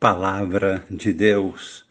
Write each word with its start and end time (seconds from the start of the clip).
Palavra 0.00 0.84
de 0.88 1.12
Deus, 1.12 1.84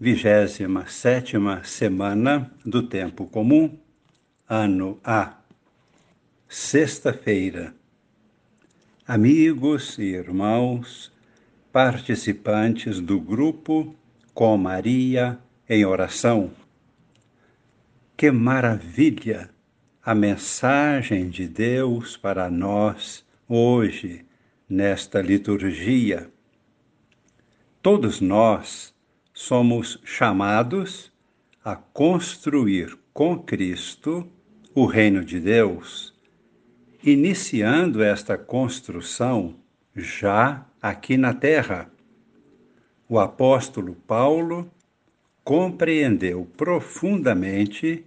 vigésima 0.00 0.88
sétima 0.88 1.62
semana 1.62 2.50
do 2.64 2.82
Tempo 2.82 3.24
Comum, 3.24 3.78
ano 4.48 4.98
A, 5.04 5.36
sexta-feira. 6.48 7.72
Amigos 9.06 9.96
e 9.96 10.06
irmãos, 10.06 11.12
participantes 11.70 12.98
do 12.98 13.20
grupo 13.20 13.94
Com 14.34 14.56
Maria 14.58 15.38
em 15.68 15.84
Oração, 15.84 16.50
que 18.16 18.28
maravilha 18.32 19.48
a 20.04 20.16
mensagem 20.16 21.30
de 21.30 21.46
Deus 21.46 22.16
para 22.16 22.50
nós 22.50 23.24
hoje, 23.48 24.26
nesta 24.68 25.22
liturgia. 25.22 26.28
Todos 27.86 28.20
nós 28.20 28.92
somos 29.32 30.00
chamados 30.02 31.12
a 31.64 31.76
construir 31.76 32.98
com 33.14 33.38
Cristo 33.38 34.26
o 34.74 34.86
reino 34.86 35.24
de 35.24 35.38
Deus, 35.38 36.12
iniciando 37.00 38.02
esta 38.02 38.36
construção 38.36 39.54
já 39.94 40.66
aqui 40.82 41.16
na 41.16 41.32
terra. 41.32 41.88
O 43.08 43.20
apóstolo 43.20 43.94
Paulo 43.94 44.68
compreendeu 45.44 46.44
profundamente 46.56 48.04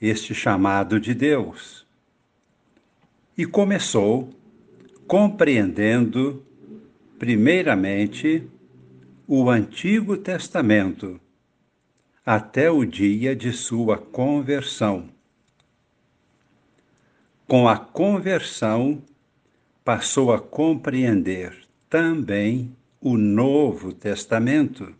este 0.00 0.34
chamado 0.34 0.98
de 0.98 1.12
Deus 1.12 1.86
e 3.36 3.44
começou 3.44 4.30
compreendendo, 5.06 6.42
primeiramente, 7.18 8.48
o 9.32 9.48
Antigo 9.48 10.16
Testamento 10.16 11.20
até 12.26 12.68
o 12.68 12.84
dia 12.84 13.36
de 13.36 13.52
sua 13.52 13.96
conversão. 13.96 15.08
Com 17.46 17.68
a 17.68 17.78
conversão, 17.78 19.00
passou 19.84 20.32
a 20.32 20.40
compreender 20.40 21.56
também 21.88 22.74
o 23.00 23.16
Novo 23.16 23.92
Testamento. 23.92 24.92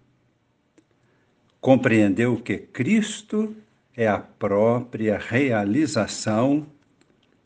Compreendeu 1.61 2.37
que 2.37 2.57
Cristo 2.57 3.53
é 3.97 4.07
a 4.07 4.19
própria 4.19 5.19
realização 5.19 6.69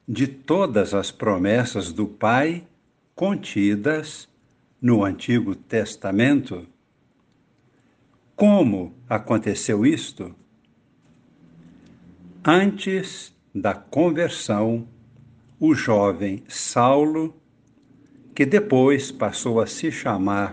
de 0.06 0.26
todas 0.26 0.92
as 0.92 1.10
promessas 1.10 1.94
do 1.94 2.06
Pai 2.06 2.62
contidas 3.14 4.28
no 4.82 5.02
Antigo 5.02 5.54
Testamento. 5.54 6.73
Como 8.36 8.92
aconteceu 9.08 9.86
isto? 9.86 10.34
Antes 12.44 13.32
da 13.54 13.74
conversão, 13.74 14.88
o 15.60 15.72
jovem 15.72 16.42
Saulo, 16.48 17.32
que 18.34 18.44
depois 18.44 19.12
passou 19.12 19.60
a 19.60 19.66
se 19.66 19.92
chamar 19.92 20.52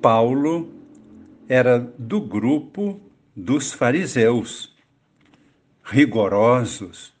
Paulo, 0.00 0.68
era 1.48 1.78
do 1.78 2.20
grupo 2.20 3.00
dos 3.36 3.72
fariseus, 3.72 4.74
rigorosos 5.84 7.14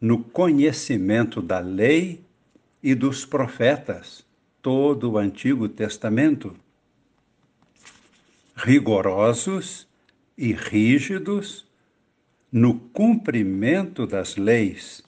no 0.00 0.22
conhecimento 0.24 1.40
da 1.40 1.60
lei 1.60 2.24
e 2.82 2.92
dos 2.92 3.24
profetas, 3.24 4.26
todo 4.60 5.12
o 5.12 5.18
Antigo 5.18 5.68
Testamento. 5.68 6.54
Rigorosos 8.60 9.86
e 10.36 10.52
rígidos 10.52 11.64
no 12.50 12.74
cumprimento 12.92 14.04
das 14.04 14.34
leis, 14.34 15.00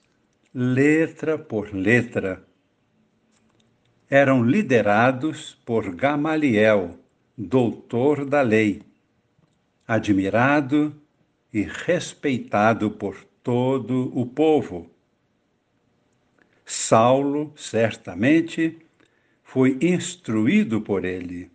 letra 0.55 1.37
por 1.37 1.75
letra. 1.75 2.47
Eram 4.09 4.45
liderados 4.45 5.59
por 5.67 5.93
Gamaliel, 5.97 6.97
doutor 7.37 8.25
da 8.25 8.41
lei, 8.41 8.83
admirado 9.85 10.95
e 11.53 11.63
respeitado 11.63 12.89
por 12.89 13.17
todo 13.43 14.17
o 14.17 14.27
povo. 14.27 14.89
Saulo, 16.65 17.53
certamente, 17.57 18.79
foi 19.43 19.77
instruído 19.83 20.81
por 20.81 21.05
ele. 21.05 21.51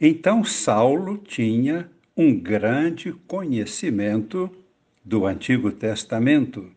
Então 0.00 0.44
Saulo 0.44 1.18
tinha 1.18 1.90
um 2.16 2.38
grande 2.38 3.12
conhecimento 3.26 4.50
do 5.04 5.26
Antigo 5.26 5.72
Testamento. 5.72 6.70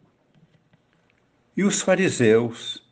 E 1.56 1.64
os 1.64 1.82
fariseus, 1.82 2.84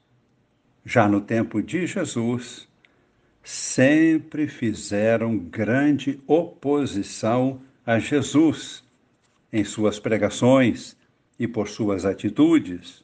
já 0.86 1.08
no 1.08 1.22
tempo 1.22 1.64
de 1.64 1.88
Jesus, 1.88 2.68
sempre 3.44 4.48
fizeram 4.48 5.36
grande 5.36 6.22
oposição 6.28 7.62
a 7.84 7.98
Jesus 7.98 8.84
em 9.52 9.64
suas 9.64 10.00
pregações 10.00 10.96
e 11.40 11.48
por 11.48 11.68
suas 11.68 12.06
atitudes. 12.06 13.04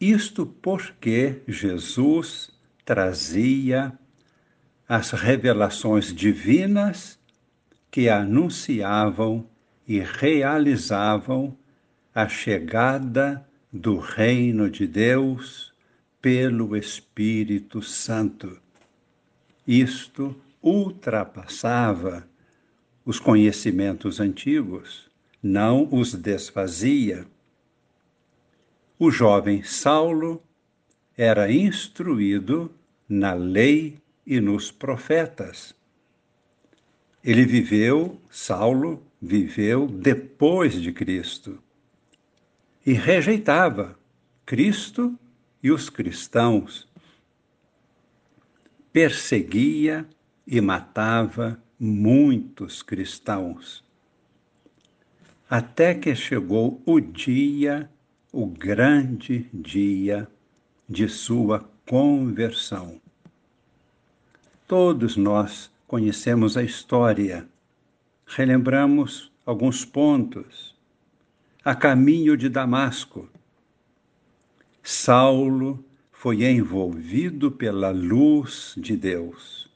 Isto 0.00 0.46
porque 0.46 1.42
Jesus 1.46 2.50
trazia 2.86 3.92
as 4.90 5.12
revelações 5.12 6.12
divinas 6.12 7.16
que 7.92 8.08
anunciavam 8.08 9.46
e 9.86 10.00
realizavam 10.00 11.56
a 12.12 12.26
chegada 12.26 13.46
do 13.72 14.00
reino 14.00 14.68
de 14.68 14.88
Deus 14.88 15.72
pelo 16.20 16.76
Espírito 16.76 17.80
Santo. 17.80 18.60
Isto 19.64 20.34
ultrapassava 20.60 22.28
os 23.04 23.20
conhecimentos 23.20 24.18
antigos 24.18 25.08
não 25.40 25.88
os 25.92 26.14
desfazia. 26.14 27.24
O 28.98 29.08
jovem 29.08 29.62
Saulo 29.62 30.42
era 31.16 31.48
instruído 31.48 32.74
na 33.08 33.34
lei 33.34 33.96
e 34.30 34.40
nos 34.40 34.70
profetas. 34.70 35.74
Ele 37.22 37.44
viveu, 37.44 38.18
Saulo 38.30 39.04
viveu 39.20 39.86
depois 39.86 40.80
de 40.80 40.92
Cristo 40.92 41.62
e 42.86 42.92
rejeitava 42.92 43.98
Cristo 44.46 45.18
e 45.62 45.70
os 45.70 45.90
cristãos. 45.90 46.88
Perseguia 48.92 50.08
e 50.46 50.60
matava 50.60 51.62
muitos 51.78 52.82
cristãos 52.82 53.84
até 55.50 55.92
que 55.92 56.14
chegou 56.14 56.80
o 56.86 57.00
dia, 57.00 57.90
o 58.32 58.46
grande 58.46 59.50
dia 59.52 60.28
de 60.88 61.08
sua 61.08 61.68
conversão. 61.84 63.00
Todos 64.70 65.16
nós 65.16 65.68
conhecemos 65.84 66.56
a 66.56 66.62
história, 66.62 67.44
relembramos 68.24 69.32
alguns 69.44 69.84
pontos. 69.84 70.76
A 71.64 71.74
caminho 71.74 72.36
de 72.36 72.48
Damasco, 72.48 73.28
Saulo 74.80 75.84
foi 76.12 76.44
envolvido 76.44 77.50
pela 77.50 77.90
luz 77.90 78.72
de 78.76 78.96
Deus. 78.96 79.68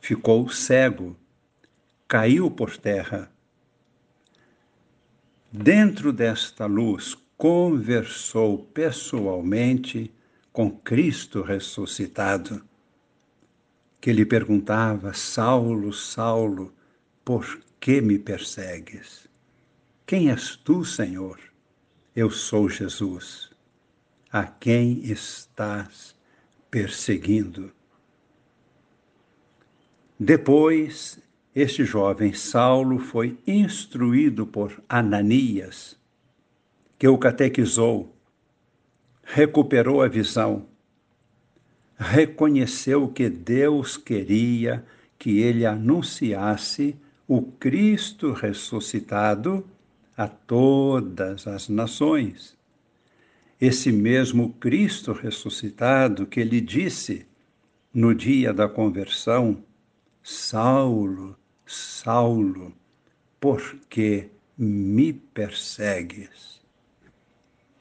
Ficou 0.00 0.48
cego, 0.48 1.14
caiu 2.08 2.50
por 2.50 2.78
terra. 2.78 3.30
Dentro 5.52 6.14
desta 6.14 6.64
luz, 6.64 7.14
conversou 7.36 8.56
pessoalmente 8.72 10.10
com 10.50 10.70
Cristo 10.70 11.42
ressuscitado, 11.42 12.64
que 14.04 14.12
lhe 14.12 14.26
perguntava: 14.26 15.14
Saulo, 15.14 15.90
Saulo, 15.90 16.74
por 17.24 17.58
que 17.80 18.02
me 18.02 18.18
persegues? 18.18 19.26
Quem 20.04 20.28
és 20.30 20.56
tu, 20.56 20.84
Senhor? 20.84 21.40
Eu 22.14 22.28
sou 22.30 22.68
Jesus, 22.68 23.50
a 24.30 24.44
quem 24.44 25.02
estás 25.10 26.14
perseguindo. 26.70 27.72
Depois 30.20 31.18
este 31.54 31.86
jovem 31.86 32.34
Saulo 32.34 32.98
foi 32.98 33.38
instruído 33.46 34.46
por 34.46 34.84
Ananias, 34.86 35.98
que 36.98 37.08
o 37.08 37.16
catequizou, 37.16 38.14
recuperou 39.22 40.02
a 40.02 40.08
visão, 40.08 40.68
reconheceu 41.96 43.08
que 43.08 43.28
Deus 43.28 43.96
queria 43.96 44.84
que 45.18 45.38
ele 45.40 45.64
anunciasse 45.64 46.96
o 47.26 47.42
Cristo 47.42 48.32
ressuscitado 48.32 49.64
a 50.16 50.28
todas 50.28 51.46
as 51.46 51.68
nações. 51.68 52.56
Esse 53.60 53.90
mesmo 53.90 54.52
Cristo 54.54 55.12
ressuscitado 55.12 56.26
que 56.26 56.40
ele 56.40 56.60
disse 56.60 57.26
no 57.92 58.14
dia 58.14 58.52
da 58.52 58.68
conversão: 58.68 59.62
Saulo, 60.22 61.36
Saulo, 61.64 62.74
por 63.40 63.62
que 63.88 64.28
me 64.58 65.12
persegues? 65.12 66.60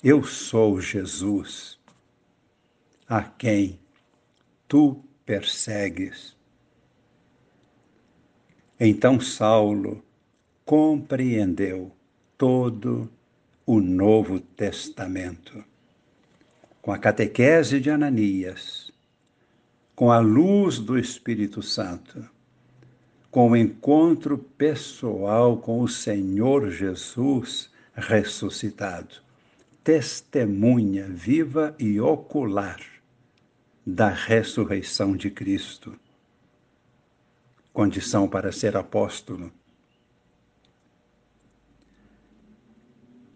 Eu 0.04 0.24
sou 0.24 0.80
Jesus, 0.80 1.80
a 3.08 3.24
quem 3.24 3.80
tu 4.74 5.00
persegues. 5.24 6.36
Então 8.80 9.20
Saulo 9.22 10.04
compreendeu 10.66 11.92
todo 12.36 13.08
o 13.68 13.80
Novo 13.80 14.40
Testamento. 14.40 15.64
Com 16.82 16.92
a 16.92 16.98
catequese 16.98 17.80
de 17.80 17.92
Ananias, 17.92 18.92
com 19.96 20.12
a 20.12 20.18
luz 20.18 20.80
do 20.80 20.98
Espírito 20.98 21.62
Santo, 21.62 22.28
com 23.30 23.52
o 23.52 23.56
encontro 23.56 24.40
pessoal 24.40 25.56
com 25.56 25.82
o 25.82 25.88
Senhor 25.88 26.72
Jesus 26.72 27.70
ressuscitado, 27.94 29.18
testemunha 29.84 31.08
viva 31.08 31.76
e 31.78 32.02
ocular 32.02 32.80
da 33.86 34.10
ressurreição 34.10 35.16
de 35.16 35.30
Cristo. 35.30 35.98
Condição 37.72 38.28
para 38.28 38.52
ser 38.52 38.78
apóstolo. 38.78 39.52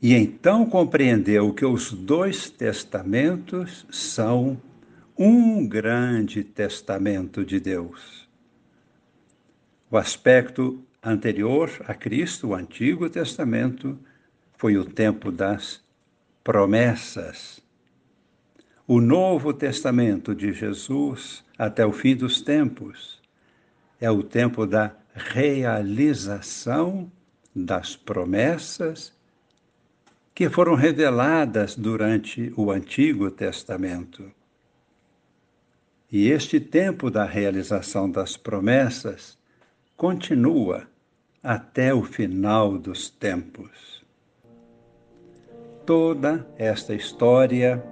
E 0.02 0.14
então 0.14 0.66
compreendeu 0.70 1.54
que 1.54 1.66
os 1.66 1.92
dois 1.92 2.50
testamentos 2.50 3.86
são 3.90 4.62
um 5.18 5.68
grande 5.68 6.44
testamento 6.44 7.44
de 7.44 7.60
Deus. 7.60 8.30
O 9.90 9.98
aspecto 9.98 10.84
anterior 11.02 11.72
a 11.88 11.96
Cristo, 11.96 12.50
o 12.50 12.54
Antigo 12.54 13.10
Testamento, 13.10 13.98
foi 14.54 14.78
o 14.78 14.86
tempo 14.86 15.32
das 15.32 15.82
promessas. 16.44 17.62
O 18.89 19.01
Novo 19.01 19.54
Testamento 19.54 20.34
de 20.34 20.54
Jesus, 20.54 21.44
até 21.57 21.86
o 21.86 21.92
fim 21.92 22.16
dos 22.16 22.39
tempos, 22.39 23.22
é 24.00 24.10
o 24.10 24.24
tempo 24.24 24.66
da 24.66 24.95
realização 25.13 27.12
das 27.54 27.98
promessas 27.98 29.12
que 30.34 30.50
foram 30.50 30.74
reveladas 30.74 31.75
durante 31.75 32.54
o 32.56 32.72
Antigo 32.72 33.30
Testamento. 33.30 34.31
E 36.10 36.30
este 36.30 36.57
tempo 36.57 37.12
da 37.12 37.25
realização 37.25 38.10
das 38.10 38.38
promessas 38.38 39.38
continua 39.98 40.88
até 41.44 41.94
o 41.94 42.04
final 42.04 42.78
dos 42.78 43.10
tempos. 43.10 44.01
Toda 45.86 46.48
esta 46.57 46.94
história 46.94 47.83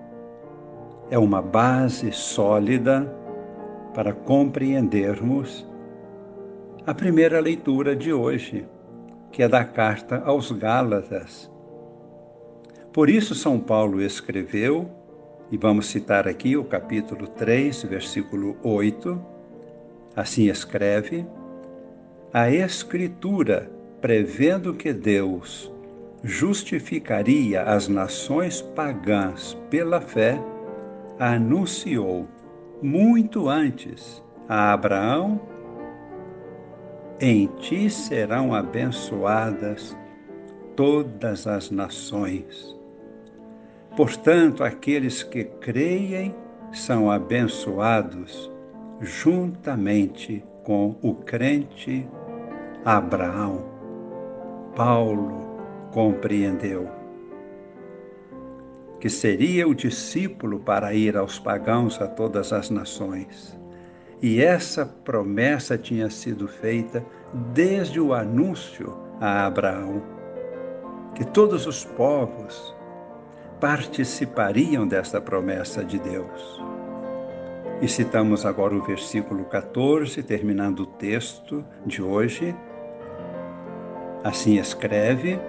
é 1.09 1.17
uma 1.17 1.41
base 1.41 2.11
sólida 2.11 3.11
para 3.93 4.13
compreendermos 4.13 5.65
a 6.85 6.93
primeira 6.93 7.39
leitura 7.39 7.95
de 7.95 8.11
hoje, 8.11 8.65
que 9.31 9.43
é 9.43 9.47
da 9.47 9.63
carta 9.63 10.21
aos 10.25 10.51
Gálatas. 10.51 11.51
Por 12.91 13.09
isso, 13.09 13.35
São 13.35 13.59
Paulo 13.59 14.01
escreveu, 14.01 14.89
e 15.51 15.57
vamos 15.57 15.87
citar 15.87 16.27
aqui 16.27 16.57
o 16.57 16.63
capítulo 16.63 17.27
3, 17.27 17.83
versículo 17.83 18.57
8, 18.63 19.21
assim 20.15 20.49
escreve: 20.49 21.25
A 22.33 22.49
Escritura, 22.49 23.69
prevendo 24.01 24.73
que 24.73 24.91
Deus 24.91 25.71
justificaria 26.23 27.61
as 27.63 27.87
nações 27.87 28.61
pagãs 28.61 29.55
pela 29.69 30.01
fé, 30.01 30.39
anunciou 31.19 32.27
muito 32.81 33.49
antes 33.49 34.23
a 34.47 34.73
Abraão: 34.73 35.39
Em 37.19 37.47
ti 37.59 37.89
serão 37.89 38.53
abençoadas 38.53 39.95
todas 40.75 41.47
as 41.47 41.71
nações 41.71 42.75
Portanto, 43.95 44.61
aqueles 44.61 45.23
que 45.23 45.45
creem 45.45 46.35
são 46.73 47.09
abençoados 47.09 48.51
juntamente 48.99 50.43
com 50.63 50.97
o 51.01 51.15
crente 51.15 52.05
Abraão. 52.83 53.63
Paulo 54.75 55.59
compreendeu 55.91 56.89
que 58.99 59.09
seria 59.09 59.67
o 59.67 59.75
discípulo 59.75 60.59
para 60.59 60.93
ir 60.93 61.17
aos 61.17 61.37
pagãos 61.37 62.01
a 62.01 62.07
todas 62.07 62.53
as 62.53 62.69
nações. 62.69 63.57
E 64.21 64.41
essa 64.41 64.85
promessa 64.85 65.77
tinha 65.77 66.09
sido 66.09 66.47
feita 66.47 67.05
desde 67.53 67.99
o 67.99 68.13
anúncio 68.13 68.97
a 69.19 69.45
Abraão, 69.45 70.01
que 71.13 71.25
todos 71.25 71.67
os 71.67 71.83
povos 71.83 72.75
participariam 73.59 74.87
desta 74.87 75.21
promessa 75.21 75.83
de 75.83 75.99
Deus. 75.99 76.61
E 77.81 77.87
citamos 77.87 78.45
agora 78.45 78.73
o 78.73 78.81
versículo 78.81 79.43
14, 79.45 80.23
terminando 80.23 80.81
o 80.81 80.85
texto 80.85 81.63
de 81.85 82.01
hoje. 82.01 82.55
Assim 84.23 84.57
escreve: 84.57 85.39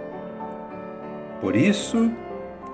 Por 1.41 1.55
isso, 1.55 2.11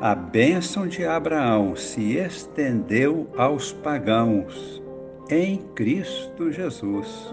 a 0.02 0.16
bênção 0.16 0.88
de 0.88 1.06
Abraão 1.06 1.76
se 1.76 2.16
estendeu 2.16 3.28
aos 3.38 3.72
pagãos 3.72 4.82
em 5.30 5.58
Cristo 5.76 6.50
Jesus. 6.50 7.32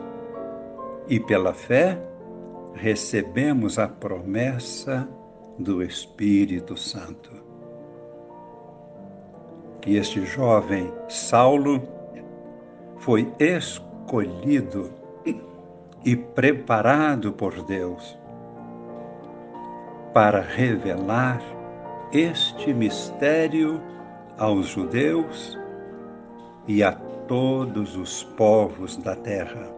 E 1.08 1.20
pela 1.20 1.52
fé, 1.52 2.00
recebemos 2.76 3.80
a 3.80 3.88
promessa 3.88 5.10
do 5.58 5.82
Espírito 5.82 6.78
Santo 6.78 7.32
que 9.82 9.96
este 9.96 10.24
jovem 10.24 10.94
Saulo 11.08 11.82
foi 13.00 13.34
escolhido 13.40 14.92
e 16.06 16.16
preparado 16.16 17.32
por 17.32 17.64
Deus 17.64 18.16
para 20.14 20.40
revelar 20.40 21.59
este 22.12 22.74
mistério 22.74 23.82
aos 24.38 24.68
judeus 24.68 25.58
e 26.68 26.84
a 26.84 26.92
todos 26.92 27.96
os 27.96 28.24
povos 28.24 28.98
da 28.98 29.16
terra. 29.16 29.70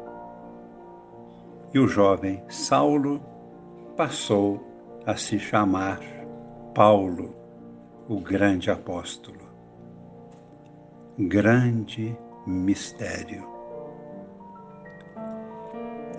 E 1.74 1.80
o 1.80 1.88
jovem 1.88 2.44
Saulo 2.50 3.22
passou 3.96 4.62
a 5.06 5.16
se 5.16 5.40
chamar 5.40 6.00
Paulo, 6.74 7.36
o 8.08 8.20
grande 8.20 8.70
apóstolo 8.70 9.52
grande 11.28 12.16
mistério. 12.46 13.46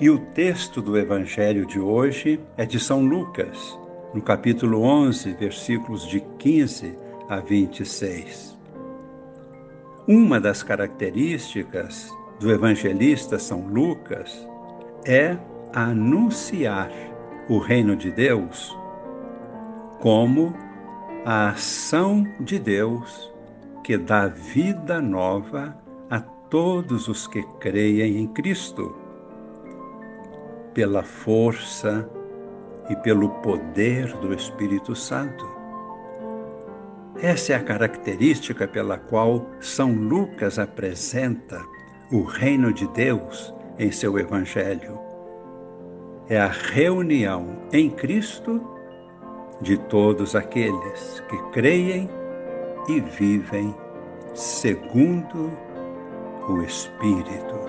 E 0.00 0.10
o 0.10 0.18
texto 0.32 0.82
do 0.82 0.98
Evangelho 0.98 1.66
de 1.66 1.78
hoje 1.78 2.40
é 2.56 2.64
de 2.64 2.78
São 2.78 3.04
Lucas, 3.04 3.78
no 4.14 4.20
capítulo 4.20 4.82
11, 4.82 5.32
versículos 5.34 6.06
de 6.06 6.20
15 6.38 6.96
a 7.28 7.40
26. 7.40 8.58
Uma 10.06 10.38
das 10.38 10.62
características 10.62 12.10
do 12.38 12.50
evangelista 12.50 13.38
São 13.38 13.66
Lucas 13.66 14.46
é 15.06 15.36
anunciar 15.72 16.90
o 17.48 17.58
reino 17.58 17.96
de 17.96 18.10
Deus 18.10 18.76
como 20.00 20.52
a 21.24 21.50
ação 21.50 22.26
de 22.40 22.58
Deus 22.58 23.32
que 23.82 23.96
dá 23.96 24.28
vida 24.28 25.00
nova 25.00 25.76
a 26.10 26.20
todos 26.20 27.08
os 27.08 27.26
que 27.26 27.42
creem 27.60 28.18
em 28.18 28.26
Cristo, 28.26 28.94
pela 30.74 31.02
força 31.02 32.08
e 32.88 32.96
pelo 32.96 33.28
poder 33.40 34.12
do 34.16 34.34
Espírito 34.34 34.94
Santo. 34.94 35.46
Essa 37.20 37.52
é 37.52 37.56
a 37.56 37.62
característica 37.62 38.66
pela 38.66 38.98
qual 38.98 39.46
São 39.60 39.92
Lucas 39.92 40.58
apresenta 40.58 41.62
o 42.10 42.22
reino 42.22 42.72
de 42.72 42.86
Deus 42.88 43.54
em 43.78 43.90
seu 43.92 44.18
Evangelho. 44.18 44.98
É 46.28 46.40
a 46.40 46.48
reunião 46.48 47.58
em 47.72 47.90
Cristo 47.90 48.60
de 49.60 49.76
todos 49.76 50.34
aqueles 50.34 51.22
que 51.28 51.36
creem 51.52 52.08
e 52.88 53.00
vivem 53.00 53.74
segundo 54.34 55.52
o 56.48 56.62
Espírito. 56.62 57.60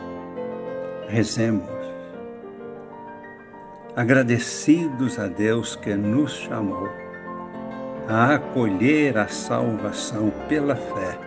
Rezemos, 1.08 1.83
agradecidos 3.96 5.20
a 5.20 5.28
Deus 5.28 5.76
que 5.76 5.96
nos 5.96 6.32
chamou 6.32 6.90
a 8.08 8.36
acolher 8.36 9.18
a 9.18 9.28
salvação 9.28 10.32
pela 10.50 10.76
fé, 10.76 11.18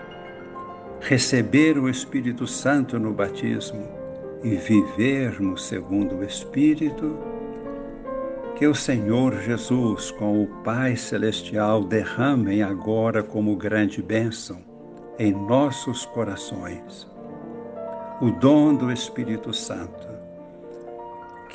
receber 1.01 1.79
o 1.79 1.89
Espírito 1.89 2.47
Santo 2.47 2.99
no 2.99 3.13
batismo 3.13 3.87
e 4.43 4.57
vivermos 4.57 5.67
segundo 5.67 6.17
o 6.17 6.25
Espírito, 6.25 7.17
que 8.57 8.67
o 8.67 8.75
Senhor 8.75 9.41
Jesus, 9.41 10.11
com 10.11 10.43
o 10.43 10.47
Pai 10.63 10.97
Celestial, 10.97 11.85
derramem 11.85 12.63
agora 12.63 13.23
como 13.23 13.57
grande 13.57 14.03
bênção 14.03 14.59
em 15.19 15.33
nossos 15.33 16.05
corações 16.07 17.07
o 18.21 18.31
dom 18.31 18.75
do 18.75 18.91
Espírito 18.91 19.53
Santo. 19.53 20.16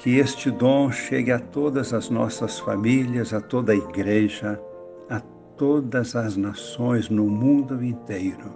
Que 0.02 0.18
este 0.18 0.50
dom 0.50 0.92
chegue 0.92 1.32
a 1.32 1.40
todas 1.40 1.94
as 1.94 2.10
nossas 2.10 2.60
famílias, 2.60 3.34
a 3.34 3.40
toda 3.40 3.72
a 3.72 3.76
igreja, 3.76 4.60
todas 5.62 6.16
as 6.16 6.36
nações 6.36 7.08
no 7.08 7.28
mundo 7.28 7.84
inteiro, 7.86 8.52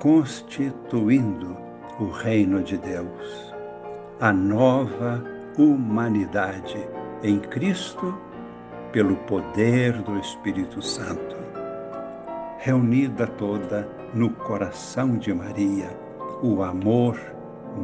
constituindo 0.00 1.56
o 1.98 2.04
reino 2.08 2.62
de 2.62 2.78
Deus, 2.78 3.52
a 4.20 4.32
nova 4.32 5.24
humanidade 5.58 6.88
em 7.24 7.40
Cristo 7.40 8.16
pelo 8.92 9.16
poder 9.16 10.00
do 10.02 10.16
Espírito 10.20 10.80
Santo, 10.80 11.34
reunida 12.60 13.26
toda 13.26 13.88
no 14.14 14.30
coração 14.30 15.18
de 15.18 15.34
Maria, 15.34 15.90
o 16.44 16.62
amor 16.62 17.18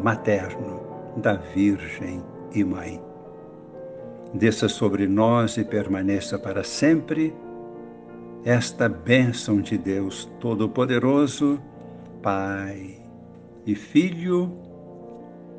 materno 0.04 0.80
da 1.16 1.34
Virgem 1.34 2.22
e 2.52 2.64
Mãe. 2.64 3.00
Desça 4.32 4.68
sobre 4.68 5.06
nós 5.06 5.56
e 5.56 5.64
permaneça 5.64 6.38
para 6.38 6.64
sempre 6.64 7.34
esta 8.44 8.88
bênção 8.88 9.60
de 9.60 9.78
Deus 9.78 10.30
Todo-Poderoso, 10.40 11.60
Pai 12.22 13.00
e 13.66 13.74
Filho 13.74 14.52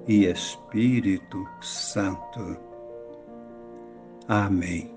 e 0.07 0.25
Espírito 0.25 1.47
Santo. 1.61 2.57
Amém. 4.27 4.94